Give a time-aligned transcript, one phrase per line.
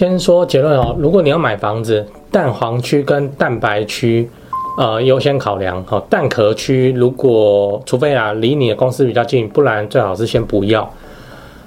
[0.00, 4.30] 先说结论哦，如果你要买房子，蛋黄区跟蛋白区，
[4.78, 5.84] 呃，优先考量。
[5.90, 10.88] 哦，蛋壳区如果除非啊离你的公司比较近，不然最好是先不要。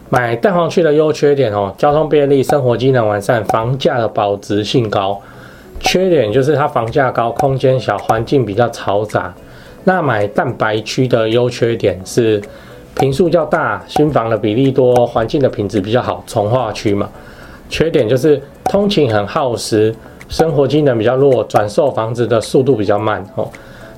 [0.09, 5.20] 买蛋黄区的优缺点哦，交通便利，生活机能完善，房价的保值性高。
[5.82, 9.34] 缺点就是它房价高，空间小，环境比较嘈杂。
[9.84, 12.41] 那买蛋白区的优缺点是
[12.95, 16.23] 坪数较大，新房的比例多，环境的品质比较好。
[16.25, 17.09] 从化区嘛，
[17.71, 19.95] 缺点就是通勤很耗时，
[20.27, 23.49] 生活机能比较弱，转售房子的速度比较慢哦。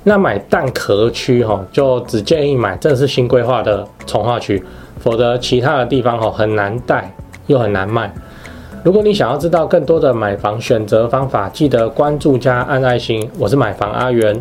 [0.03, 4.63] 那买蛋壳区哈，就只建议买正是新规划的重化区，
[4.99, 7.11] 否则其他的地方哈很难带
[7.47, 8.13] 又很难卖。
[8.83, 13.27] 如果你想要知道更多的买房选择方法，记得关注加按爱心。
[13.39, 14.39] 我是买房阿元，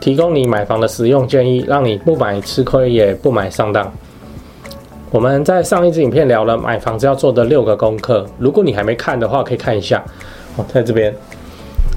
[0.00, 3.92] 提供你买房的实用建议，让你不买吃亏也不买上当。
[5.12, 10.02] 我们在上一支影片聊了买房子要做的六个功课，如果你还没看的话，可以看一下。
[10.56, 11.14] 哦，在这边。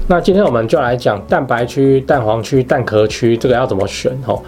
[0.06, 4.12] 那今天我们就来讲蛋白区、蛋黄区、蛋壳区，这个要怎么选？
[4.26, 4.38] 哦，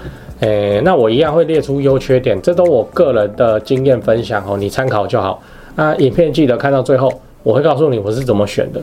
[0.40, 5.42] 诶，那我一样会列出优缺点，这都我个人的经验分享哦，你参考就好。
[5.74, 7.10] 那影片记得看到最后。
[7.44, 8.80] 我会告诉你我是怎么选的。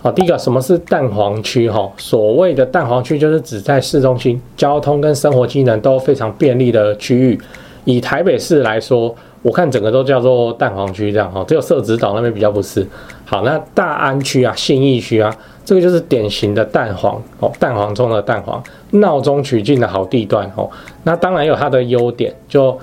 [0.00, 1.68] 好，第一个，什么是蛋黄区？
[1.68, 7.38] 哈，所谓的蛋黄区就是指在市中心，交通跟生活机能都非常便利的区域。
[7.84, 12.86] 以台北市来说，我看整个都叫做蛋黄区这样哈，只有社子岛那边比较不是。
[13.24, 20.68] 好，那大安区啊、信义区啊，这个就是典型的蛋黄哦，蛋黄中的蛋黄，闹中取静的好地段哦。
[21.04, 22.78] 那当然有它的优点，就。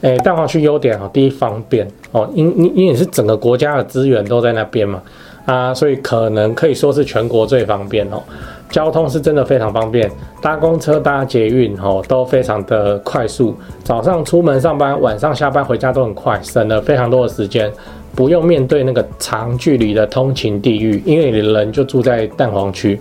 [0.00, 5.00] 诶，蛋黄区优点哈，第一方便哦，因因因为是整个国家的资源都在那边嘛，
[5.46, 8.22] 啊，所以可能可以说是全国最方便哦，
[8.70, 17.70] 交通是真的非常方便，搭公车搭捷运哦都非常的快速，早上出门上班，晚上下班回家都很快，省了非常多的时间，
[18.14, 22.98] 不用面对那个长距离的通勤地狱，因为你的人就住在蛋黄区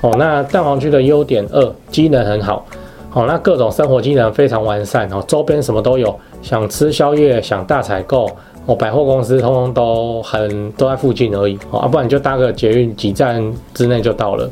[0.00, 0.14] 哦。
[0.18, 2.64] 那蛋黄区的优点二，机能很好。
[3.12, 8.30] 哦，那各种生活机能非常完善哦，周边什么都有，想吃宵夜，想大采购
[8.68, 13.42] 哦，百货公司通通都很都在附近而已哦，啊，不然你就搭个捷运几站
[13.72, 14.46] 之内就到了，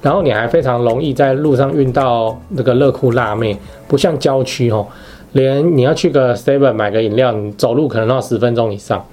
[0.00, 3.54] 然后你还非常容易在路上运到那个热裤辣妹，
[3.86, 4.86] 不像郊区哦，
[5.32, 9.04] 连你要去个 Seven 买个饮料，你走路可能要十分钟以上。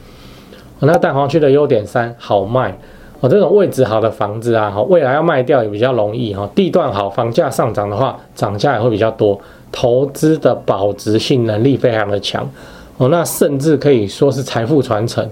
[0.79, 2.77] 那蛋黄区的优点三，好卖。
[3.19, 6.49] 哦，这种位置好的房子啊，未来要卖掉也比较容易哈。
[6.55, 9.37] 地段好，房价上涨的话，涨价也会比较多。
[9.73, 12.49] 投资的保值性能力非常的强
[12.99, 15.27] 哦，那甚至可以说是财富传承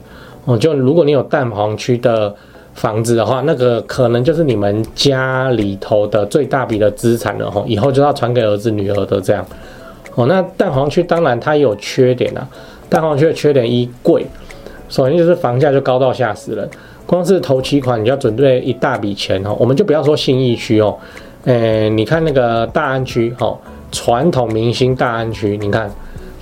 [0.45, 0.57] 哦。
[0.57, 2.33] 就如果你有蛋黄区的
[2.73, 7.61] 房子的话，那个可能就是你们家里头的最大笔的资产了哈。
[7.67, 9.45] 以后就要传给儿子女儿的这样
[10.15, 10.25] 哦。
[10.27, 12.47] 那蛋黄区当然它也有缺点啊，
[12.89, 14.25] 蛋黄区的缺点一贵，
[14.87, 16.67] 首先就是房价就高到吓死人。
[17.05, 19.55] 光是头期款，你就要准备一大笔钱哦。
[19.59, 20.97] 我们就不要说信义区哦，
[21.45, 23.57] 诶，你看那个大安区哦，
[23.91, 25.89] 传统明星大安区，你看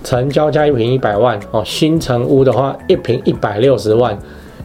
[0.05, 4.17] 成交价一平一百万哦，新城屋的话一平一百六十万。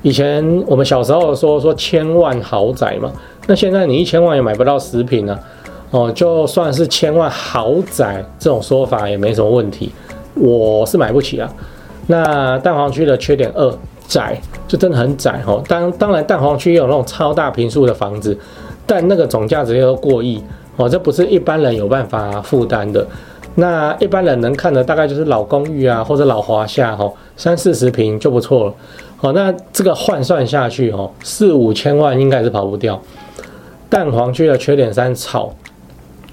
[0.03, 3.11] 以前我们小时候说说千万豪宅嘛，
[3.49, 5.37] 那现在你一千万也买不到十坪呢
[5.91, 9.91] 哦，就算是千万豪宅这种说法也没什么问题，
[10.35, 11.53] 我是买不起啊。
[12.07, 13.75] 那蛋黄区的缺点二。
[14.11, 14.37] 窄
[14.67, 18.37] 就真的很窄哦，当当然蛋黄区也有那种超大坪数的房子，
[18.85, 20.43] 但那个总价值又过亿
[20.77, 23.07] 哦，这不是一般人有办法负担的。
[23.61, 28.75] 那一般人能看的大概就是老公寓啊，或者老华夏哈，三四十平就不错了。
[29.21, 32.99] 哦，那这个换算下去哦，四五千万应该是跑不掉。
[33.91, 35.55] 蛋黄区的缺点三吵，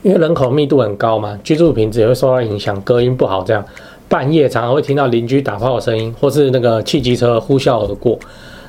[0.04, 3.64] 因为人口密度很高嘛，居住品质也会受到影响，隔音不好这样。
[4.08, 8.18] 半夜常常会听到邻居打炮的声音，或是那个汽机车呼啸而过。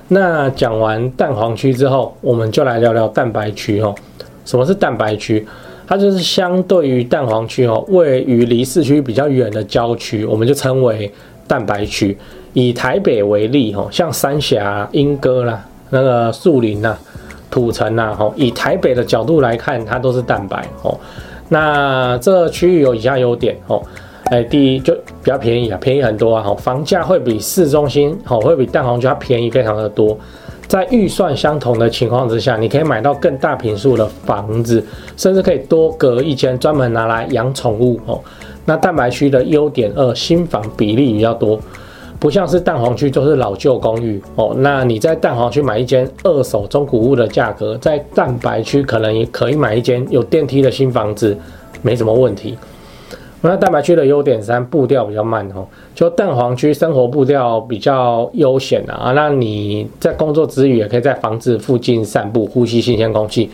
[0.08, 3.94] 那讲完蛋黄区之后，我们就来聊聊蛋白区哦。
[4.44, 5.46] 什么是蛋白区？
[5.88, 11.10] 它就是相对于蛋黄区哦，位于离市区比较远的郊区，我们就称为
[11.46, 12.14] 蛋白区。
[12.52, 16.94] 以台北为例哦，像三峡、莺歌啦、那个树林呐、
[17.50, 20.94] 土城呐，吼，以台北的角度来看，它都是蛋白哦。
[21.48, 23.82] 那这区域有以下优点哦。
[24.24, 30.18] 哎，第一就比较便宜啊，便宜很多啊，房价会比市中心好，会比蛋黄区它便宜非常的多。
[30.68, 34.84] 在预算相同的情况之下，你可以买到更大坪数的房子，
[35.16, 38.20] 甚至可以多隔一间专门拿来养宠物哦。
[38.66, 41.58] 那蛋白区的优点二，新房比例比较多，
[42.20, 44.54] 不像是蛋黄区都是老旧公寓哦。
[44.58, 51.34] 那你在蛋黄区买一间二手中古屋的价格，在蛋白区可能也可以买一间有电梯的新房子，
[51.80, 52.58] 没什么问题。
[53.40, 55.64] 那蛋白区的优点三，步调比较慢哦，
[55.94, 63.48] 就蛋黄区生活步调比较悠闲啊，那你在工作之余也可以在房子附近散步，呼吸新鲜空气，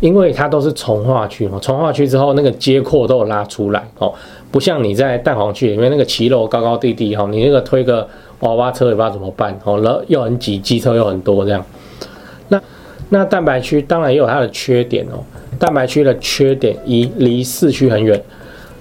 [0.00, 4.12] 因为它都是重划区哦，重划区之后那个街廓都有拉出来哦，
[4.50, 8.06] 不像你在蛋黄区里面那个骑楼高高低低哈，你那个推个
[8.40, 11.64] 娃娃车也不知道怎么办哦，然后又很挤，机车又很多这样。
[12.48, 12.60] 那
[13.08, 15.24] 那蛋白区当然也有它的缺点哦，
[15.58, 18.22] 蛋白区的缺点一，离市区很远。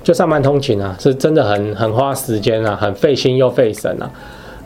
[0.03, 4.09] 就上班通勤啊，是真的很很花时间啊，很费心又费神啊。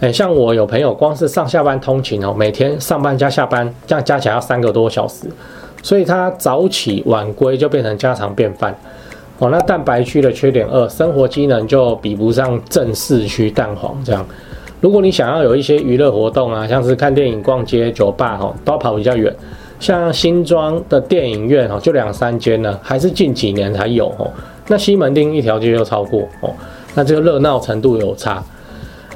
[0.01, 5.27] 诶，像我有朋友，光是上下班通勤哦，每天上班加下班，这样加起来要三个多小时，
[5.81, 8.75] 所以他早起晚归就变成家常便饭。
[9.39, 14.25] 哦，那蛋白区的缺点二，生活机能就比不上正市区蛋黄这样。
[14.81, 19.33] 如果你想要有一些娱乐活动啊，像是看电影、逛街、酒吧，哦，都要跑比较远。
[19.79, 24.29] 像新庄的电影院哦，就两三间呢，还是近几年才有哦。
[24.67, 26.51] 那西门町一条街就超过哦，
[26.95, 28.44] 那这个热闹程度有差。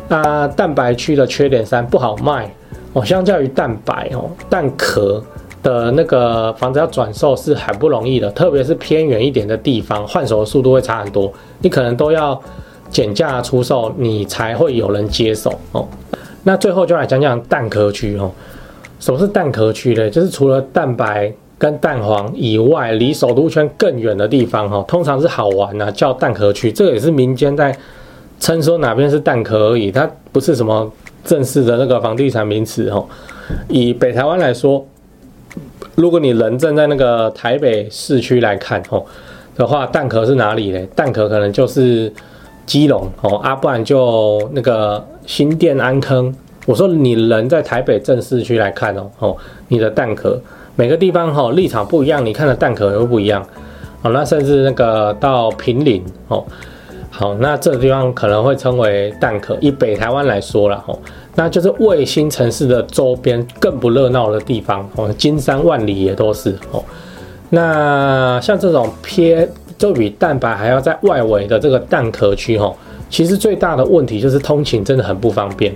[0.07, 2.51] 那蛋白区的缺点三，不好卖
[2.93, 5.23] 哦，相较于蛋白哦，蛋壳
[5.61, 11.31] 的那个房子要转售是很不容易的，特别是偏远一点的地方，换手的速度会差很多，
[11.61, 12.39] 你可能都要
[12.89, 15.87] 减价出售，你才会有人接手哦。
[16.43, 18.31] 那最后就来讲讲蛋壳区哦，
[18.99, 20.09] 什么是蛋壳区呢？
[20.09, 21.33] 就是除了蛋白。
[21.59, 26.71] 跟蛋黄以外，离首都圈更远的地方，哈，通常是好玩啊，叫蛋壳区。
[26.71, 27.77] 这个也是民间在
[28.39, 30.89] 称说哪边是蛋壳而已，它不是什么
[31.25, 33.05] 正式的那个房地产名词，哈。
[33.67, 34.83] 以北台湾来说，
[35.95, 39.03] 如果你人正在那个台北市区来看，哦
[39.57, 40.79] 的话，蛋壳是哪里呢？
[40.95, 42.09] 蛋壳可能就是
[42.65, 46.33] 基隆，哦，啊，不然就那个新店安坑。
[46.65, 50.39] 我说你人在台北正市区来看哦，哦，你的蛋壳。
[50.79, 53.45] 每个地方哈立场不一样，你看的蛋壳又不一样，
[54.01, 56.41] 好，那甚至那个到平林哦，
[57.09, 59.57] 好，那这个地方可能会称为蛋壳。
[59.59, 60.97] 以北台湾来说了哦，
[61.35, 66.81] 那就是卫星城市的周边更不热闹的地方哦，金山万里也都是哦。
[67.49, 72.73] 那像这种偏就比蛋白还要在外围的这个蛋壳区哦，
[73.09, 75.75] 其实最大的问题就是通勤真的很不方便。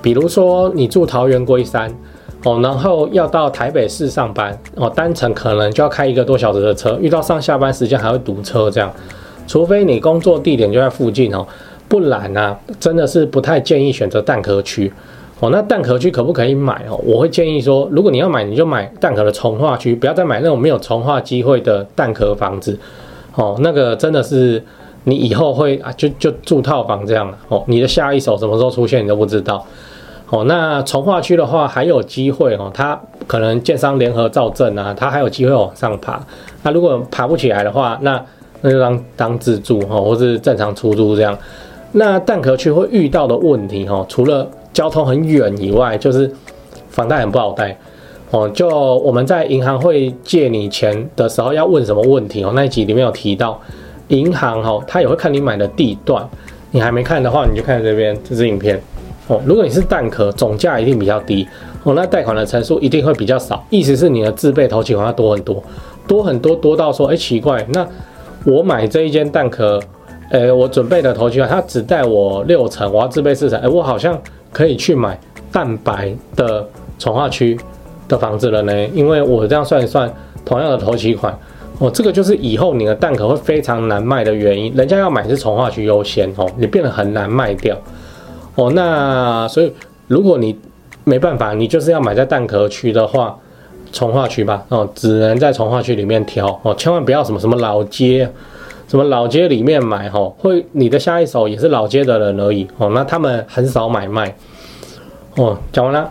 [0.00, 1.92] 比如说你住桃园龟山。
[2.48, 8.90] 哦，然后要到台北市上班哦，单程可能就要开一个多小时的车，遇到上下班时间还会堵车这样。
[9.46, 11.46] 除非你工作地点就在附近哦，
[11.88, 14.90] 不然呢、啊，真的是不太建议选择蛋壳区。
[15.40, 16.98] 哦，那蛋壳区可不可以买哦？
[17.04, 22.78] 我会建议说，如果你要买，你就买蛋壳的重化区，不要再买那种没有重化机会的蛋壳房子。
[23.34, 24.62] 哦，那个真的是
[25.04, 29.64] 你以后会啊，就就住套房这样哦，你的下一手什么时候出现你都不知道。
[30.30, 36.20] 哦，那重化区的话还有机会哦，它可能建商联合造镇啊，它还有机会往上爬。
[36.62, 38.22] 那如果爬不起来的话，那
[38.60, 41.36] 那就当当自住哈，或是正常出租这样。
[41.92, 46.30] 那蛋壳区会遇到的问题哈，除了交通很远以外，就是
[46.90, 47.74] 房贷很不好贷
[48.30, 48.46] 哦。
[48.50, 53.58] 就我们在银行会借你钱的时候要问什么问题哦，那一集里面有提到，
[54.08, 56.28] 银行哈，它也会看你买的地段。
[56.70, 58.78] 你还没看的话，你就看这边这支影片。
[59.28, 61.46] 哦，如果你是蛋壳，总价一定比较低。
[61.84, 65.62] 哦，那贷款的成数一定会比较少，意思是你的自备头期款要多很多，
[66.06, 67.86] 多很多多到说，哎，奇怪，那
[68.44, 69.80] 我买这一间蛋壳，
[70.30, 74.20] 呃，我准备的头期款它只贷我六成，我要自备四成，哎，我好像
[74.52, 75.18] 可以去买
[75.52, 76.66] 蛋白的
[76.98, 77.58] 重化区
[78.08, 80.12] 的房子了呢，因为我这样算一算，
[80.44, 81.38] 同样的头期款，
[81.78, 87.76] 哦，这个就是以后你的蛋壳会非常难卖的原因，人家要买是重化区优先哦，你变得很难卖掉。
[88.58, 89.72] 哦，那所以
[90.08, 90.58] 如果你
[91.04, 93.38] 没办法，你就是要买在蛋壳区的话，
[93.92, 98.28] 从化区吧，哦，只能在从化区里面挑哦，千万不要什么什么老街，
[98.88, 104.34] 什么老街里面买哦，会你的下一手也是老街的人而已哦，那他们很少买卖。
[105.36, 106.10] 哦，讲完了，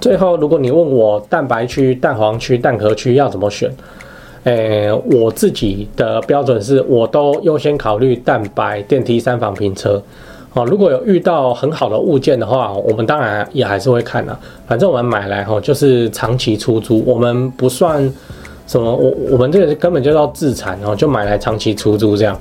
[0.00, 3.68] 最后如果你问我蛋白区、蛋黄区、蛋壳区要怎么选，
[4.44, 10.00] 诶，我自己的标准是我都优先考虑蛋白电梯三房平车。
[10.56, 14.34] 哦，如果有遇到很好的物件的话，我们当然也还是会看的。
[14.66, 18.02] 反正我们买来哈，就是长期出租，我们不算
[18.66, 22.34] 什么，我我们这个根本就叫自产哦，就买来长期出租这样。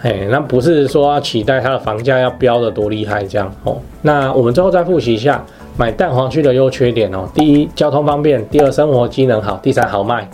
[0.00, 3.76] 哎，那不是说要期待它的房价要飙得多厉害这样哦。
[4.00, 5.44] 那我们最后再复习一下
[5.76, 7.28] 买蛋黄区的优缺点哦。
[7.34, 10.26] 第一，交通方便；第二，生活机能好；第三，好卖。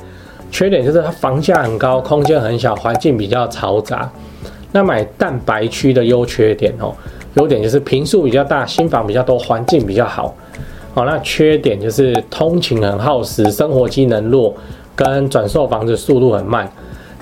[0.53, 4.09] 缺点就是它房价很高，空间很小，环境比较嘈杂。
[4.73, 6.95] 那买蛋白区的优缺点哦，
[7.35, 10.35] 优点就是坪数比较大，新房比较多，环境比较好。
[10.95, 14.55] 哦，那缺点就是通勤很耗时，生活机能弱，
[14.97, 16.71] 跟转售房子速度很慢。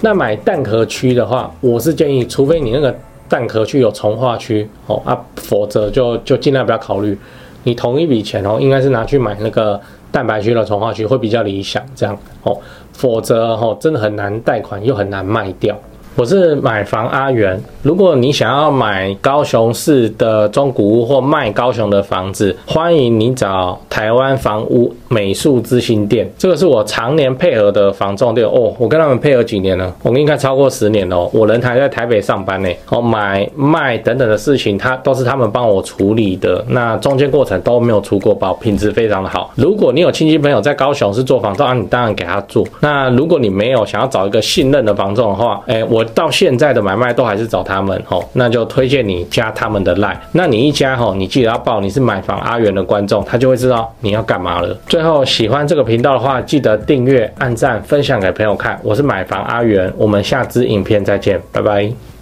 [0.01, 2.95] 那买蛋壳区的话，我是建议，除非你那个
[3.29, 7.19] 蛋壳区有重化区哦啊，否则就就尽量不要考虑。
[7.65, 9.79] 你同一笔钱哦，应该是拿去买那个
[10.11, 12.57] 蛋白区的重化区会比较理想，这样哦，
[12.93, 15.77] 否则哦真的很难贷款又很难卖掉。
[16.19, 17.63] 我是买房阿元。
[17.83, 26.29] 如果你想要买高雄市的中古屋或卖高雄的房子，欢迎你找台湾房屋美术之星店。
[26.37, 28.75] 这个是我常年配合的房仲店哦。
[28.81, 29.95] 我跟他们配合几年了？
[30.03, 31.31] 我应该超过十年了。
[31.33, 32.69] 我人还在台北上班呢。
[32.89, 36.65] 哦，买卖等等的事情，他都是他们帮我处理的。
[36.71, 39.53] 那中间过程都没有出过包，品质非常的好。
[39.55, 42.67] 如果你有亲戚朋友在高雄是做房仲，你当然给他做。
[42.81, 46.05] 那如果你没有想要找一个信任的房仲的话，哎，我。
[46.09, 50.21] 到现在的买卖都还是找他们哦，那就推荐你加他们的赖。
[50.33, 54.77] 那你一加吼，你记得要报你是买房阿元的观众，他就会知道你要干嘛了。
[54.87, 58.79] 最后喜欢这个频道的话，记得订阅、按赞、分享给朋友看。
[58.83, 62.18] 我是买房阿元，我们下支影片再见，拜拜。